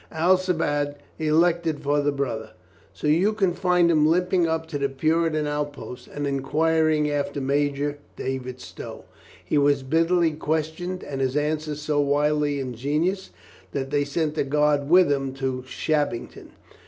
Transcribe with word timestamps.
Alcibiade 0.11 0.95
elected 1.19 1.79
for 1.83 2.01
the 2.01 2.11
brother. 2.11 2.53
So 2.91 3.05
you 3.05 3.33
find 3.35 3.91
him 3.91 4.07
limping 4.07 4.47
up 4.47 4.65
to 4.69 4.79
the 4.79 4.89
Puritan 4.89 5.45
out 5.45 5.73
posts 5.73 6.07
and 6.07 6.25
enquiring 6.25 7.11
after 7.11 7.39
Major 7.39 7.99
David 8.15 8.59
Stow. 8.59 9.05
He 9.45 9.59
was 9.59 9.83
bitterly 9.83 10.31
questioned 10.31 11.03
and 11.03 11.21
his 11.21 11.37
answers 11.37 11.83
so 11.83 12.01
wildly 12.01 12.59
ingenious 12.59 13.29
that 13.73 13.91
they 13.91 14.03
sent 14.03 14.39
a 14.39 14.43
guard 14.43 14.89
with 14.89 15.11
him 15.11 15.35
to 15.35 15.61
Shab 15.67 16.13
bington. 16.13 16.47